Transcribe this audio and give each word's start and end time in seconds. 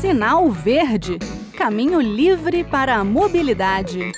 Sinal 0.00 0.50
Verde 0.50 1.18
Caminho 1.58 2.00
livre 2.00 2.62
para 2.62 2.94
a 2.94 3.04
mobilidade. 3.04 4.12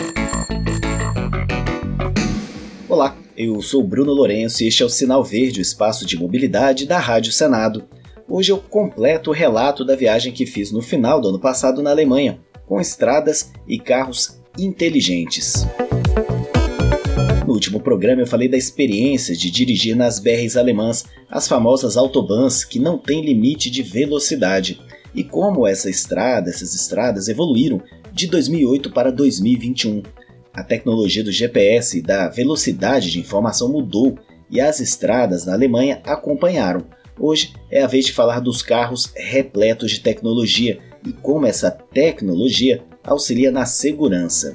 Olá, 2.86 3.16
eu 3.34 3.62
sou 3.62 3.82
Bruno 3.82 4.12
Lourenço 4.12 4.62
e 4.62 4.68
este 4.68 4.82
é 4.82 4.86
o 4.86 4.90
Sinal 4.90 5.24
Verde, 5.24 5.58
o 5.58 5.62
espaço 5.62 6.04
de 6.04 6.18
mobilidade 6.18 6.84
da 6.84 6.98
Rádio 6.98 7.32
Senado. 7.32 7.88
Hoje 8.28 8.52
eu 8.52 8.58
completo 8.58 9.30
o 9.30 9.32
relato 9.32 9.86
da 9.86 9.96
viagem 9.96 10.34
que 10.34 10.44
fiz 10.44 10.70
no 10.70 10.82
final 10.82 11.18
do 11.18 11.30
ano 11.30 11.40
passado 11.40 11.82
na 11.82 11.90
Alemanha, 11.90 12.38
com 12.66 12.78
estradas 12.78 13.50
e 13.66 13.78
carros 13.78 14.38
inteligentes. 14.58 15.66
No 17.50 17.54
último 17.54 17.80
programa 17.80 18.22
eu 18.22 18.28
falei 18.28 18.48
da 18.48 18.56
experiência 18.56 19.34
de 19.34 19.50
dirigir 19.50 19.96
nas 19.96 20.20
BRs 20.20 20.56
alemãs, 20.56 21.04
as 21.28 21.48
famosas 21.48 21.96
autobahns 21.96 22.62
que 22.62 22.78
não 22.78 22.96
têm 22.96 23.24
limite 23.24 23.68
de 23.68 23.82
velocidade, 23.82 24.80
e 25.12 25.24
como 25.24 25.66
essa 25.66 25.90
estrada, 25.90 26.48
essas 26.48 26.76
estradas 26.76 27.26
evoluíram 27.26 27.82
de 28.12 28.28
2008 28.28 28.92
para 28.92 29.10
2021 29.10 30.00
a 30.54 30.62
tecnologia 30.62 31.24
do 31.24 31.32
GPS 31.32 31.98
e 31.98 32.02
da 32.02 32.28
velocidade 32.28 33.10
de 33.10 33.18
informação 33.18 33.68
mudou 33.68 34.16
e 34.48 34.60
as 34.60 34.78
estradas 34.78 35.44
na 35.44 35.52
Alemanha 35.52 36.00
acompanharam. 36.04 36.86
Hoje 37.18 37.52
é 37.68 37.82
a 37.82 37.88
vez 37.88 38.06
de 38.06 38.12
falar 38.12 38.38
dos 38.38 38.62
carros 38.62 39.12
repletos 39.16 39.90
de 39.90 39.98
tecnologia 39.98 40.78
e 41.04 41.12
como 41.12 41.46
essa 41.46 41.68
tecnologia 41.68 42.84
auxilia 43.02 43.50
na 43.50 43.66
segurança. 43.66 44.52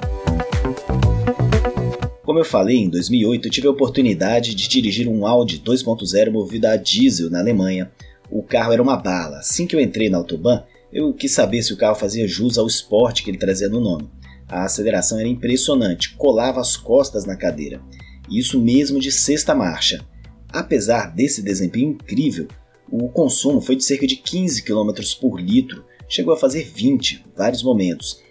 Como 2.35 2.44
eu 2.44 2.49
falei, 2.49 2.80
em 2.80 2.89
2008 2.89 3.48
eu 3.48 3.49
tive 3.49 3.67
a 3.67 3.71
oportunidade 3.71 4.53
de 4.53 4.67
dirigir 4.67 5.07
um 5.07 5.25
Audi 5.25 5.57
2.0 5.57 6.31
movido 6.31 6.67
a 6.67 6.75
diesel 6.75 7.30
na 7.30 7.39
Alemanha. 7.39 7.89
O 8.30 8.44
carro 8.44 8.73
era 8.73 8.84
uma 8.84 8.98
bala. 8.98 9.38
Assim 9.38 9.66
que 9.66 9.73
eu 9.73 9.80
entrei 9.80 10.09
na 10.09 10.17
Autobahn, 10.17 10.61
eu 10.91 11.13
quis 11.13 11.31
saber 11.31 11.63
se 11.63 11.71
o 11.71 11.77
carro 11.77 11.95
fazia 11.95 12.27
jus 12.27 12.58
ao 12.58 12.67
esporte 12.67 13.23
que 13.23 13.31
ele 13.31 13.38
trazia 13.38 13.70
no 13.70 13.80
nome. 13.80 14.09
A 14.50 14.66
aceleração 14.66 15.17
era 15.17 15.30
impressionante, 15.30 16.13
colava 16.17 16.59
as 16.59 16.75
costas 16.75 17.23
na 17.23 17.38
cadeira. 17.38 17.81
Isso 18.30 18.59
mesmo 18.59 19.00
de 19.00 19.13
sexta 19.13 19.56
marcha. 19.56 20.06
Apesar 20.50 21.16
desse 21.16 21.41
desempenho 21.41 21.91
incrível, 21.91 22.50
o 22.91 23.08
consumo 23.08 23.61
foi 23.61 23.78
de 23.78 23.86
cerca 23.86 24.06
de 24.06 24.17
15 24.17 24.61
km 24.61 24.91
por 25.22 25.39
litro, 25.39 25.86
chegou 26.09 26.33
a 26.33 26.38
fazer 26.38 26.66
20 26.66 27.28
vários 27.33 27.63
momentos. 27.63 28.22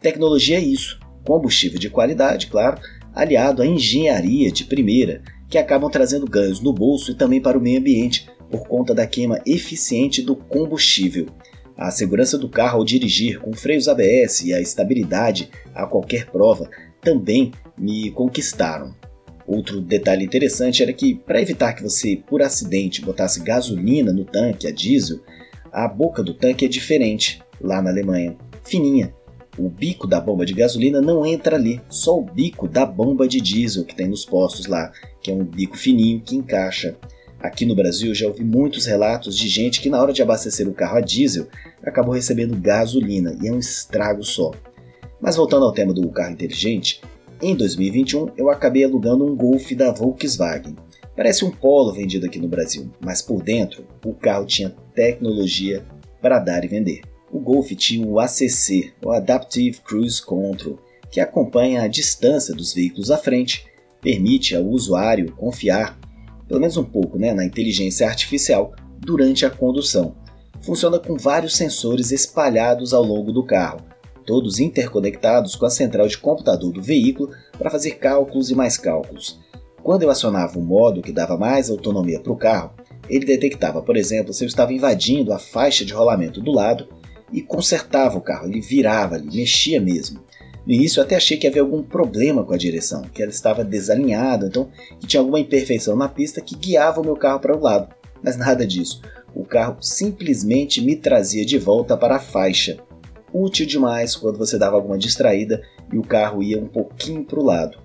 Tecnologia 0.00 0.56
é 0.56 0.60
isso, 0.60 0.98
combustível 1.24 1.78
de 1.78 1.88
qualidade, 1.88 2.48
claro, 2.48 2.80
aliado 3.14 3.62
à 3.62 3.66
engenharia 3.66 4.50
de 4.50 4.64
primeira, 4.64 5.22
que 5.48 5.58
acabam 5.58 5.90
trazendo 5.90 6.26
ganhos 6.26 6.60
no 6.60 6.72
bolso 6.72 7.12
e 7.12 7.14
também 7.14 7.40
para 7.40 7.58
o 7.58 7.60
meio 7.60 7.78
ambiente 7.78 8.26
por 8.50 8.66
conta 8.66 8.94
da 8.94 9.06
queima 9.06 9.40
eficiente 9.46 10.22
do 10.22 10.36
combustível. 10.36 11.26
A 11.76 11.90
segurança 11.90 12.36
do 12.38 12.48
carro 12.48 12.78
ao 12.78 12.84
dirigir 12.84 13.40
com 13.40 13.52
freios 13.52 13.88
ABS 13.88 14.42
e 14.44 14.52
a 14.52 14.60
estabilidade 14.60 15.50
a 15.74 15.86
qualquer 15.86 16.26
prova 16.26 16.70
também 17.00 17.50
me 17.76 18.10
conquistaram. 18.10 18.94
Outro 19.46 19.80
detalhe 19.80 20.24
interessante 20.24 20.82
era 20.82 20.92
que, 20.92 21.14
para 21.14 21.42
evitar 21.42 21.72
que 21.72 21.82
você, 21.82 22.16
por 22.26 22.42
acidente, 22.42 23.02
botasse 23.02 23.40
gasolina 23.40 24.12
no 24.12 24.24
tanque 24.24 24.66
a 24.66 24.70
diesel, 24.70 25.20
a 25.72 25.88
boca 25.88 26.22
do 26.22 26.34
tanque 26.34 26.64
é 26.64 26.68
diferente 26.68 27.42
lá 27.60 27.82
na 27.82 27.90
Alemanha, 27.90 28.36
fininha. 28.64 29.12
O 29.58 29.68
bico 29.68 30.06
da 30.06 30.20
bomba 30.20 30.46
de 30.46 30.54
gasolina 30.54 31.00
não 31.00 31.26
entra 31.26 31.56
ali, 31.56 31.80
só 31.88 32.18
o 32.18 32.24
bico 32.24 32.66
da 32.66 32.86
bomba 32.86 33.28
de 33.28 33.40
diesel 33.40 33.84
que 33.84 33.94
tem 33.94 34.08
nos 34.08 34.24
postos 34.24 34.66
lá, 34.66 34.92
que 35.20 35.30
é 35.30 35.34
um 35.34 35.44
bico 35.44 35.76
fininho 35.76 36.20
que 36.20 36.36
encaixa 36.36 36.96
Aqui 37.42 37.66
no 37.66 37.74
Brasil 37.74 38.14
já 38.14 38.28
ouvi 38.28 38.44
muitos 38.44 38.86
relatos 38.86 39.36
de 39.36 39.48
gente 39.48 39.80
que 39.80 39.90
na 39.90 40.00
hora 40.00 40.12
de 40.12 40.22
abastecer 40.22 40.68
o 40.68 40.72
carro 40.72 40.98
a 40.98 41.00
diesel 41.00 41.48
acabou 41.82 42.14
recebendo 42.14 42.56
gasolina 42.56 43.36
e 43.42 43.48
é 43.48 43.52
um 43.52 43.58
estrago 43.58 44.22
só. 44.22 44.52
Mas 45.20 45.34
voltando 45.34 45.64
ao 45.64 45.72
tema 45.72 45.92
do 45.92 46.08
carro 46.10 46.32
inteligente, 46.32 47.02
em 47.42 47.56
2021 47.56 48.28
eu 48.36 48.48
acabei 48.48 48.84
alugando 48.84 49.26
um 49.26 49.34
Golf 49.34 49.72
da 49.72 49.90
Volkswagen. 49.90 50.76
Parece 51.16 51.44
um 51.44 51.50
Polo 51.50 51.92
vendido 51.92 52.26
aqui 52.26 52.38
no 52.38 52.46
Brasil, 52.46 52.88
mas 53.04 53.20
por 53.20 53.42
dentro 53.42 53.84
o 54.04 54.14
carro 54.14 54.46
tinha 54.46 54.70
tecnologia 54.94 55.84
para 56.20 56.38
dar 56.38 56.64
e 56.64 56.68
vender. 56.68 57.11
O 57.32 57.40
Golf 57.40 57.70
tinha 57.72 58.06
o 58.06 58.20
ACC, 58.20 58.92
o 59.02 59.10
Adaptive 59.10 59.80
Cruise 59.80 60.20
Control, 60.20 60.78
que 61.10 61.18
acompanha 61.18 61.82
a 61.82 61.88
distância 61.88 62.54
dos 62.54 62.74
veículos 62.74 63.10
à 63.10 63.16
frente, 63.16 63.64
permite 64.02 64.54
ao 64.54 64.64
usuário 64.64 65.32
confiar 65.32 65.98
pelo 66.46 66.60
menos 66.60 66.76
um 66.76 66.84
pouco, 66.84 67.18
né, 67.18 67.32
na 67.32 67.46
inteligência 67.46 68.06
artificial 68.06 68.74
durante 68.98 69.46
a 69.46 69.50
condução. 69.50 70.14
Funciona 70.60 70.98
com 70.98 71.16
vários 71.16 71.56
sensores 71.56 72.12
espalhados 72.12 72.92
ao 72.92 73.02
longo 73.02 73.32
do 73.32 73.42
carro, 73.42 73.80
todos 74.26 74.58
interconectados 74.58 75.56
com 75.56 75.64
a 75.64 75.70
central 75.70 76.06
de 76.06 76.18
computador 76.18 76.70
do 76.70 76.82
veículo 76.82 77.30
para 77.56 77.70
fazer 77.70 77.92
cálculos 77.92 78.50
e 78.50 78.54
mais 78.54 78.76
cálculos. 78.76 79.40
Quando 79.82 80.02
eu 80.02 80.10
acionava 80.10 80.58
o 80.58 80.62
modo 80.62 81.00
que 81.00 81.10
dava 81.10 81.38
mais 81.38 81.70
autonomia 81.70 82.20
para 82.20 82.32
o 82.32 82.36
carro, 82.36 82.74
ele 83.08 83.24
detectava, 83.24 83.80
por 83.80 83.96
exemplo, 83.96 84.34
se 84.34 84.44
eu 84.44 84.48
estava 84.48 84.74
invadindo 84.74 85.32
a 85.32 85.38
faixa 85.38 85.86
de 85.86 85.94
rolamento 85.94 86.38
do 86.42 86.52
lado 86.52 86.86
e 87.32 87.40
consertava 87.40 88.18
o 88.18 88.20
carro, 88.20 88.46
ele 88.46 88.60
virava, 88.60 89.16
ele 89.16 89.34
mexia 89.34 89.80
mesmo. 89.80 90.20
No 90.66 90.72
início 90.72 91.00
eu 91.00 91.04
até 91.04 91.16
achei 91.16 91.36
que 91.36 91.46
havia 91.46 91.62
algum 91.62 91.82
problema 91.82 92.44
com 92.44 92.54
a 92.54 92.58
direção, 92.58 93.02
que 93.02 93.22
ela 93.22 93.32
estava 93.32 93.64
desalinhada, 93.64 94.46
então 94.46 94.68
que 95.00 95.06
tinha 95.06 95.20
alguma 95.20 95.40
imperfeição 95.40 95.96
na 95.96 96.08
pista 96.08 96.40
que 96.40 96.56
guiava 96.56 97.00
o 97.00 97.04
meu 97.04 97.16
carro 97.16 97.40
para 97.40 97.56
o 97.56 97.60
lado. 97.60 97.92
Mas 98.22 98.36
nada 98.36 98.64
disso. 98.64 99.02
O 99.34 99.44
carro 99.44 99.78
simplesmente 99.80 100.80
me 100.80 100.94
trazia 100.94 101.44
de 101.44 101.58
volta 101.58 101.96
para 101.96 102.16
a 102.16 102.20
faixa. 102.20 102.78
Útil 103.32 103.66
demais 103.66 104.14
quando 104.14 104.38
você 104.38 104.58
dava 104.58 104.76
alguma 104.76 104.98
distraída 104.98 105.62
e 105.92 105.98
o 105.98 106.02
carro 106.02 106.42
ia 106.42 106.58
um 106.58 106.68
pouquinho 106.68 107.24
para 107.24 107.40
o 107.40 107.44
lado. 107.44 107.78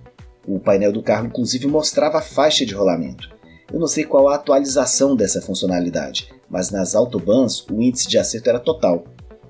O 0.46 0.60
painel 0.60 0.92
do 0.92 1.02
carro 1.02 1.26
inclusive 1.26 1.66
mostrava 1.68 2.20
a 2.20 2.22
faixa 2.22 2.66
de 2.66 2.76
rolamento. 2.76 3.36
Eu 3.72 3.80
não 3.80 3.88
sei 3.88 4.04
qual 4.04 4.30
a 4.30 4.36
atualização 4.36 5.16
dessa 5.16 5.42
funcionalidade, 5.42 6.32
mas 6.50 6.70
nas 6.70 6.96
autobans 6.96 7.66
o 7.70 7.82
índice 7.82 8.08
de 8.08 8.18
acerto 8.18 8.50
era 8.50 8.60
total. 8.60 9.06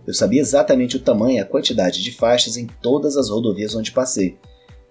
Eu 0.07 0.13
sabia 0.13 0.39
exatamente 0.39 0.95
o 0.95 1.01
tamanho 1.01 1.35
e 1.35 1.39
a 1.39 1.45
quantidade 1.45 2.01
de 2.01 2.13
faixas 2.13 2.55
em 2.55 2.65
todas 2.81 3.17
as 3.17 3.29
rodovias 3.29 3.75
onde 3.75 3.91
passei. 3.91 4.37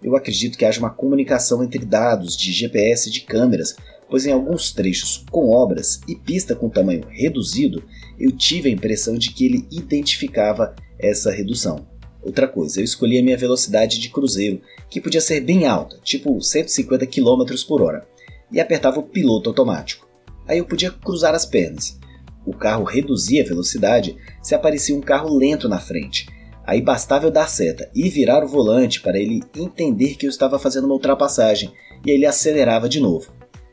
Eu 0.02 0.14
acredito 0.14 0.58
que 0.58 0.64
haja 0.66 0.78
uma 0.78 0.90
comunicação 0.90 1.64
entre 1.64 1.86
dados 1.86 2.36
de 2.36 2.52
GPS 2.52 3.08
e 3.08 3.12
de 3.12 3.22
câmeras, 3.22 3.74
pois 4.10 4.26
em 4.26 4.32
alguns 4.32 4.72
trechos 4.72 5.24
com 5.30 5.48
obras 5.48 6.02
e 6.06 6.14
pista 6.14 6.54
com 6.54 6.68
tamanho 6.68 7.06
reduzido, 7.08 7.82
eu 8.20 8.30
tive 8.30 8.68
a 8.68 8.72
impressão 8.72 9.16
de 9.16 9.32
que 9.32 9.46
ele 9.46 9.66
identificava 9.70 10.76
essa 10.98 11.30
redução. 11.30 11.86
Outra 12.22 12.46
coisa, 12.46 12.80
eu 12.80 12.84
escolhi 12.84 13.18
a 13.18 13.22
minha 13.22 13.38
velocidade 13.38 13.98
de 13.98 14.10
cruzeiro, 14.10 14.60
que 14.90 15.00
podia 15.00 15.20
ser 15.22 15.40
bem 15.40 15.64
alta, 15.64 15.98
tipo 16.02 16.38
150 16.42 17.06
km 17.06 17.44
por 17.66 17.80
hora, 17.80 18.06
e 18.52 18.60
apertava 18.60 19.00
o 19.00 19.04
piloto 19.04 19.48
automático. 19.48 20.06
Aí 20.46 20.58
eu 20.58 20.66
podia 20.66 20.90
cruzar 20.90 21.34
as 21.34 21.46
pernas 21.46 21.98
o 22.46 22.54
carro 22.54 22.84
reduzia 22.84 23.42
a 23.42 23.46
velocidade 23.46 24.16
se 24.40 24.54
aparecia 24.54 24.96
um 24.96 25.00
carro 25.00 25.36
lento 25.36 25.68
na 25.68 25.80
frente. 25.80 26.28
Aí 26.64 26.80
bastava 26.80 27.26
eu 27.26 27.30
dar 27.30 27.48
seta 27.48 27.90
e 27.94 28.08
virar 28.08 28.44
o 28.44 28.48
volante 28.48 29.00
para 29.00 29.18
ele 29.18 29.42
entender 29.54 30.16
que 30.16 30.26
eu 30.26 30.30
estava 30.30 30.58
fazendo 30.58 30.84
uma 30.84 30.94
ultrapassagem 30.94 31.72
e 32.04 32.10
ele 32.10 32.26
acelerava 32.26 32.88
de 32.88 33.00
novo. 33.00 33.32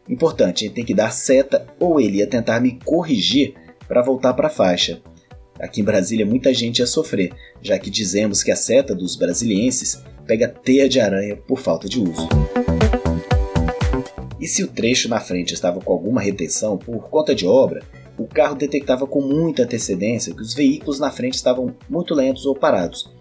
Importante, 0.10 0.66
ele 0.66 0.74
tem 0.74 0.84
que 0.86 0.94
dar 0.94 1.12
seta 1.12 1.66
ou 1.80 2.00
ele 2.00 2.18
ia 2.18 2.28
tentar 2.28 2.60
me 2.60 2.78
corrigir 2.84 3.56
para 3.88 4.02
voltar 4.02 4.34
para 4.34 4.48
a 4.48 4.52
faixa. 4.52 5.02
Aqui 5.60 5.82
em 5.82 5.84
Brasília 5.84 6.26
muita 6.26 6.54
gente 6.54 6.80
ia 6.80 6.88
sofrer, 6.88 7.32
já 7.62 7.80
que 7.80 7.90
dizemos 7.90 8.44
que 8.44 8.52
a 8.52 8.56
seta 8.56 8.94
dos 8.94 9.16
brasilienses 9.16 10.04
pega 10.26 10.48
teia 10.48 10.90
de 10.90 11.00
aranha 11.00 11.36
por 11.36 11.60
falta 11.60 11.88
de 11.88 12.00
uso. 12.00 12.28
E 14.40 14.48
se 14.48 14.64
o 14.64 14.68
trecho 14.68 15.08
na 15.08 15.20
frente 15.20 15.54
estava 15.54 15.80
com 15.80 15.94
alguma 15.94 16.20
retenção 16.20 16.78
por 16.78 17.10
conta 17.10 17.34
de 17.34 17.48
obra, 17.48 17.82
o 18.18 18.28
carro 18.28 18.56
detectava 18.56 19.08
com 19.08 19.22
muita 19.22 19.64
antecedência 19.64 20.34
que 20.34 20.42
os 20.42 20.54
veículos 20.54 21.00
na 21.00 21.12
frente 21.12 21.36
estavam 21.36 21.76
muito 21.90 22.14
lentos 22.14 22.46
ou 22.46 22.56
parados, 22.56 23.12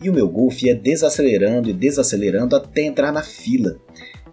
e 0.00 0.08
o 0.08 0.12
meu 0.12 0.28
Golf 0.28 0.62
ia 0.62 0.74
desacelerando 0.74 1.70
e 1.70 1.72
desacelerando 1.72 2.54
até 2.54 2.82
entrar 2.82 3.12
na 3.12 3.22
fila. 3.22 3.76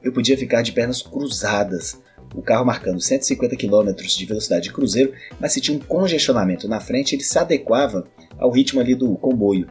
Eu 0.04 0.12
podia 0.12 0.38
ficar 0.38 0.62
de 0.62 0.72
pernas 0.72 1.02
cruzadas, 1.02 2.02
o 2.36 2.42
carro 2.42 2.66
marcando 2.66 3.00
150 3.00 3.56
km 3.56 3.94
de 3.96 4.26
velocidade 4.26 4.64
de 4.64 4.74
cruzeiro, 4.74 5.14
mas 5.40 5.54
se 5.54 5.62
tinha 5.62 5.78
um 5.78 5.82
congestionamento 5.82 6.68
na 6.68 6.80
frente, 6.80 7.16
ele 7.16 7.24
se 7.24 7.38
adequava 7.38 8.06
ao 8.38 8.52
ritmo 8.52 8.82
ali 8.82 8.96
do 8.96 9.16
comboio. 9.16 9.68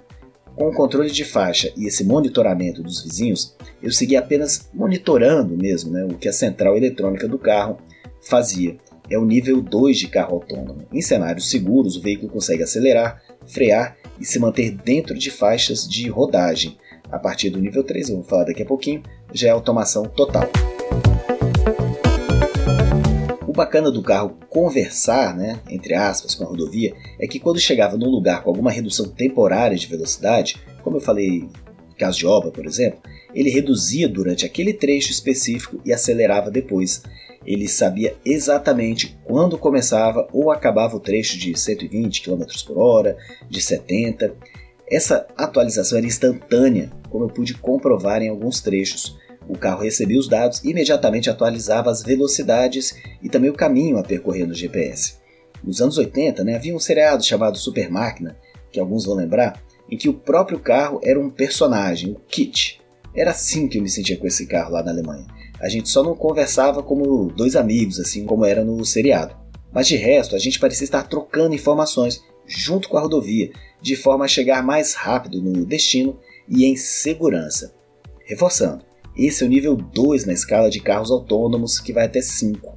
Com 0.55 0.69
o 0.69 0.75
controle 0.75 1.11
de 1.11 1.25
faixa 1.25 1.73
e 1.77 1.87
esse 1.87 2.05
monitoramento 2.05 2.83
dos 2.83 3.03
vizinhos, 3.03 3.57
eu 3.83 3.91
seguia 3.91 4.19
apenas 4.19 4.69
monitorando 4.73 5.57
mesmo 5.57 5.91
né, 5.91 6.05
o 6.05 6.17
que 6.17 6.29
a 6.29 6.33
central 6.33 6.77
eletrônica 6.77 7.27
do 7.27 7.39
carro 7.39 7.79
fazia 8.21 8.77
é 9.13 9.19
o 9.19 9.25
nível 9.25 9.61
2 9.61 9.99
de 9.99 10.09
carro 10.09 10.37
autônomo. 10.37 10.87
Em 10.93 11.03
cenários 11.03 11.51
seguros, 11.51 11.97
o 11.97 12.01
veículo 12.01 12.33
consegue 12.33 12.63
acelerar, 12.63 13.23
frear 13.47 13.97
e 14.19 14.25
se 14.25 14.39
manter 14.39 14.71
dentro 14.71 15.19
de 15.19 15.31
faixas 15.31 15.87
de 15.87 16.09
rodagem. 16.09 16.79
A 17.11 17.19
partir 17.19 17.51
do 17.51 17.61
nível 17.61 17.85
3, 17.85 18.09
eu 18.09 18.17
vou 18.17 18.25
falar 18.25 18.45
daqui 18.45 18.63
a 18.63 18.67
pouquinho, 18.67 19.03
já 19.33 19.49
é 19.49 19.51
automação 19.51 20.05
total. 20.05 20.49
O 23.47 23.53
bacana 23.53 23.91
do 23.91 24.03
carro 24.03 24.39
conversar, 24.49 25.37
né, 25.37 25.61
entre 25.69 25.93
aspas, 25.93 26.35
com 26.35 26.45
a 26.45 26.47
rodovia, 26.47 26.95
é 27.21 27.27
que 27.27 27.39
quando 27.39 27.61
chegava 27.61 27.99
num 27.99 28.09
lugar 28.09 28.43
com 28.43 28.49
alguma 28.49 28.71
redução 28.71 29.07
temporária 29.07 29.77
de 29.77 29.87
velocidade, 29.87 30.57
como 30.83 30.97
eu 30.97 31.01
falei, 31.03 31.51
caso 31.99 32.19
de 32.19 32.27
obra, 32.27 32.51
por 32.51 32.65
exemplo, 32.65 33.01
ele 33.35 33.51
reduzia 33.51 34.09
durante 34.09 34.47
aquele 34.47 34.73
trecho 34.73 35.11
específico 35.11 35.79
e 35.85 35.93
acelerava 35.93 36.51
depois. 36.51 37.03
Ele 37.45 37.69
sabia 37.69 38.17
exatamente 38.25 39.19
quando 39.25 39.59
começava 39.59 40.29
ou 40.33 40.51
acabava 40.51 40.97
o 40.97 41.01
trecho 41.01 41.39
de 41.39 41.59
120 41.59 42.23
km 42.23 42.45
por 42.67 42.79
hora, 42.79 43.17
de 43.49 43.61
70. 43.61 44.35
Essa 44.91 45.27
atualização 45.37 45.99
era 45.99 46.07
instantânea, 46.07 46.91
como 47.09 47.25
eu 47.25 47.29
pude 47.29 47.55
comprovar 47.55 48.23
em 48.23 48.29
alguns 48.29 48.61
trechos. 48.61 49.19
O 49.49 49.59
carro 49.59 49.83
recebia 49.83 50.19
os 50.19 50.29
dados 50.29 50.63
e 50.63 50.71
imediatamente 50.71 51.29
atualizava 51.29 51.91
as 51.91 52.03
velocidades 52.03 52.95
e 53.23 53.29
também 53.29 53.51
o 53.51 53.55
caminho 53.55 53.99
a 53.99 54.03
percorrer 54.03 54.47
no 54.47 54.55
GPS. 54.55 55.15
Nos 55.63 55.81
anos 55.81 55.99
80, 55.99 56.43
né, 56.45 56.57
havia 56.57 56.75
um 56.75 56.79
seriado 56.79 57.25
chamado 57.25 57.59
Super 57.59 57.91
Máquina, 57.91 58.37
que 58.71 58.81
alguns 58.81 59.05
vão 59.05 59.15
lembrar, 59.15 59.63
em 59.91 59.97
que 59.97 60.09
o 60.09 60.15
próprio 60.15 60.59
carro 60.59 61.01
era 61.05 61.21
um 61.21 61.31
personagem, 61.31 62.13
o 62.13 62.21
Kit. 62.29 62.81
Era 63.15 63.31
assim 63.31 63.69
que 63.69 63.79
eu 63.79 63.83
me 63.83 63.89
sentia 63.89 64.17
com 64.17 64.27
esse 64.27 64.47
carro 64.47 64.73
lá 64.73 64.83
na 64.83 64.91
Alemanha. 64.91 65.27
A 65.63 65.69
gente 65.69 65.89
só 65.89 66.03
não 66.03 66.17
conversava 66.17 66.83
como 66.83 67.33
dois 67.37 67.55
amigos, 67.55 68.01
assim 68.01 68.27
como 68.27 68.45
era 68.45 68.65
no 68.65 68.85
seriado. 68.85 69.37
Mas 69.73 69.87
de 69.87 69.97
resto, 69.97 70.35
a 70.35 70.39
gente 70.39 70.59
parecia 70.59 70.85
estar 70.85 71.05
trocando 71.05 71.55
informações 71.55 72.21
junto 72.47 72.89
com 72.89 72.99
a 72.99 73.01
rodovia, 73.01 73.53
de 73.81 73.95
forma 73.95 74.25
a 74.25 74.29
chegar 74.29 74.63
mais 74.65 74.95
rápido 74.95 75.41
no 75.41 75.65
destino 75.65 76.19
e 76.49 76.65
em 76.65 76.75
segurança. 76.75 77.73
Reforçando, 78.27 78.85
esse 79.17 79.45
é 79.45 79.47
o 79.47 79.49
nível 79.49 79.77
2 79.77 80.27
na 80.27 80.33
escala 80.33 80.69
de 80.69 80.81
carros 80.81 81.13
autônomos, 81.13 81.79
que 81.79 81.93
vai 81.93 82.07
até 82.07 82.21
5. 82.21 82.77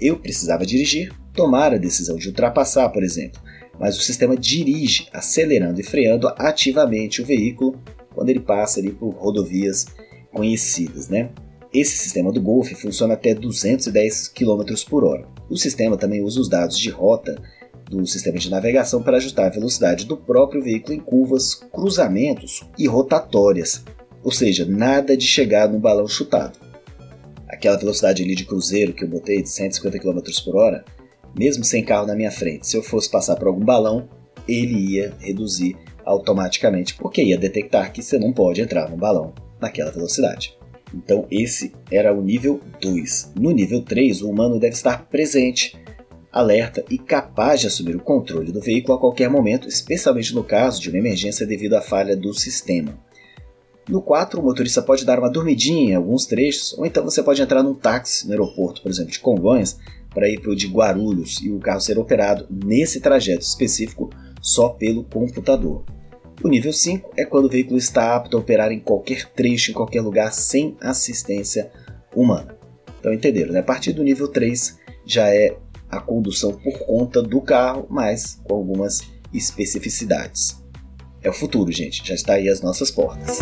Eu 0.00 0.18
precisava 0.18 0.66
dirigir, 0.66 1.12
tomar 1.32 1.72
a 1.72 1.78
decisão 1.78 2.16
de 2.16 2.26
ultrapassar, 2.26 2.88
por 2.88 3.04
exemplo, 3.04 3.40
mas 3.78 3.96
o 3.96 4.02
sistema 4.02 4.36
dirige, 4.36 5.08
acelerando 5.12 5.80
e 5.80 5.84
freando 5.84 6.26
ativamente 6.36 7.22
o 7.22 7.24
veículo 7.24 7.80
quando 8.12 8.30
ele 8.30 8.40
passa 8.40 8.80
ali 8.80 8.90
por 8.90 9.10
rodovias 9.10 9.86
conhecidas, 10.32 11.08
né? 11.08 11.30
Esse 11.72 11.98
sistema 11.98 12.32
do 12.32 12.40
Golf 12.40 12.72
funciona 12.72 13.14
até 13.14 13.34
210 13.34 14.28
km 14.28 14.64
por 14.88 15.04
hora. 15.04 15.26
O 15.50 15.56
sistema 15.56 15.96
também 15.96 16.22
usa 16.22 16.40
os 16.40 16.48
dados 16.48 16.78
de 16.78 16.90
rota 16.90 17.40
do 17.88 18.06
sistema 18.06 18.38
de 18.38 18.50
navegação 18.50 19.02
para 19.02 19.16
ajustar 19.16 19.46
a 19.46 19.54
velocidade 19.54 20.04
do 20.04 20.16
próprio 20.16 20.62
veículo 20.62 20.94
em 20.94 21.00
curvas, 21.00 21.54
cruzamentos 21.54 22.62
e 22.78 22.86
rotatórias, 22.86 23.82
ou 24.22 24.30
seja, 24.30 24.66
nada 24.66 25.16
de 25.16 25.26
chegar 25.26 25.68
no 25.68 25.78
balão 25.78 26.06
chutado. 26.06 26.58
Aquela 27.48 27.78
velocidade 27.78 28.22
ali 28.22 28.34
de 28.34 28.44
cruzeiro 28.44 28.92
que 28.92 29.04
eu 29.04 29.08
botei 29.08 29.42
de 29.42 29.48
150 29.48 29.98
km 29.98 30.20
por 30.44 30.56
hora 30.56 30.84
mesmo 31.38 31.62
sem 31.62 31.84
carro 31.84 32.06
na 32.06 32.16
minha 32.16 32.32
frente, 32.32 32.66
se 32.66 32.76
eu 32.76 32.82
fosse 32.82 33.08
passar 33.08 33.36
por 33.36 33.46
algum 33.46 33.64
balão, 33.64 34.08
ele 34.46 34.94
ia 34.94 35.14
reduzir 35.20 35.76
automaticamente, 36.04 36.94
porque 36.94 37.22
ia 37.22 37.38
detectar 37.38 37.92
que 37.92 38.02
você 38.02 38.18
não 38.18 38.32
pode 38.32 38.60
entrar 38.60 38.90
no 38.90 38.96
balão 38.96 39.32
naquela 39.60 39.92
velocidade. 39.92 40.57
Então 40.94 41.26
esse 41.30 41.72
era 41.90 42.14
o 42.14 42.22
nível 42.22 42.60
2. 42.80 43.32
No 43.38 43.50
nível 43.50 43.82
3, 43.82 44.22
o 44.22 44.30
humano 44.30 44.58
deve 44.58 44.74
estar 44.74 45.06
presente, 45.08 45.76
alerta 46.32 46.84
e 46.90 46.98
capaz 46.98 47.60
de 47.60 47.66
assumir 47.66 47.96
o 47.96 48.00
controle 48.00 48.52
do 48.52 48.60
veículo 48.60 48.94
a 48.96 49.00
qualquer 49.00 49.28
momento, 49.28 49.68
especialmente 49.68 50.34
no 50.34 50.44
caso 50.44 50.80
de 50.80 50.88
uma 50.88 50.98
emergência 50.98 51.46
devido 51.46 51.74
à 51.74 51.80
falha 51.80 52.16
do 52.16 52.32
sistema. 52.32 52.98
No 53.88 54.02
4, 54.02 54.38
o 54.38 54.44
motorista 54.44 54.82
pode 54.82 55.04
dar 55.04 55.18
uma 55.18 55.30
dormidinha 55.30 55.92
em 55.92 55.94
alguns 55.94 56.26
trechos, 56.26 56.74
ou 56.74 56.84
então 56.84 57.02
você 57.02 57.22
pode 57.22 57.40
entrar 57.40 57.62
num 57.62 57.74
táxi 57.74 58.26
no 58.26 58.32
aeroporto, 58.32 58.82
por 58.82 58.90
exemplo, 58.90 59.10
de 59.10 59.18
Congonhas, 59.18 59.78
para 60.10 60.28
ir 60.28 60.40
para 60.40 60.50
o 60.50 60.56
de 60.56 60.66
Guarulhos 60.66 61.40
e 61.42 61.50
o 61.50 61.58
carro 61.58 61.80
ser 61.80 61.98
operado 61.98 62.46
nesse 62.50 63.00
trajeto 63.00 63.42
específico 63.42 64.10
só 64.42 64.68
pelo 64.68 65.04
computador. 65.04 65.84
O 66.42 66.48
nível 66.48 66.72
5 66.72 67.14
é 67.16 67.24
quando 67.24 67.46
o 67.46 67.50
veículo 67.50 67.76
está 67.76 68.14
apto 68.14 68.36
a 68.36 68.40
operar 68.40 68.70
em 68.70 68.78
qualquer 68.78 69.28
trecho, 69.30 69.72
em 69.72 69.74
qualquer 69.74 70.00
lugar, 70.00 70.32
sem 70.32 70.76
assistência 70.80 71.68
humana. 72.14 72.56
Então 73.00 73.12
entenderam, 73.12 73.52
né? 73.52 73.58
A 73.58 73.64
partir 73.64 73.92
do 73.92 74.04
nível 74.04 74.28
3 74.28 74.78
já 75.04 75.28
é 75.28 75.56
a 75.90 75.98
condução 76.00 76.52
por 76.52 76.78
conta 76.86 77.20
do 77.20 77.40
carro, 77.40 77.86
mas 77.90 78.40
com 78.44 78.54
algumas 78.54 79.00
especificidades. 79.34 80.62
É 81.20 81.28
o 81.28 81.32
futuro, 81.32 81.72
gente, 81.72 82.06
já 82.06 82.14
está 82.14 82.34
aí 82.34 82.48
às 82.48 82.60
nossas 82.60 82.90
portas. 82.90 83.40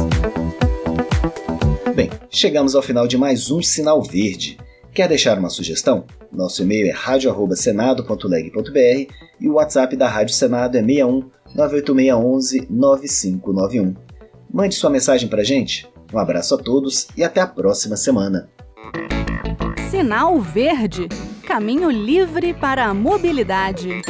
Bem, 1.94 2.08
chegamos 2.30 2.74
ao 2.74 2.82
final 2.82 3.06
de 3.06 3.18
mais 3.18 3.50
um 3.50 3.60
Sinal 3.60 4.02
Verde. 4.02 4.56
Quer 4.94 5.08
deixar 5.08 5.38
uma 5.38 5.50
sugestão? 5.50 6.06
Nosso 6.36 6.62
e-mail 6.62 6.88
é 6.88 6.92
radio@senado.leg.br 6.92 9.12
e 9.40 9.48
o 9.48 9.54
WhatsApp 9.54 9.96
da 9.96 10.06
Rádio 10.08 10.34
Senado 10.34 10.76
é 10.76 10.82
61 10.82 11.30
98611 11.54 12.66
9591. 12.68 13.94
Mande 14.52 14.74
sua 14.74 14.90
mensagem 14.90 15.26
pra 15.28 15.42
gente. 15.42 15.88
Um 16.12 16.18
abraço 16.18 16.54
a 16.54 16.58
todos 16.58 17.08
e 17.16 17.24
até 17.24 17.40
a 17.40 17.46
próxima 17.46 17.96
semana. 17.96 18.50
Sinal 19.90 20.38
Verde 20.40 21.08
Caminho 21.46 21.90
livre 21.90 22.52
para 22.52 22.84
a 22.86 22.92
mobilidade. 22.92 24.02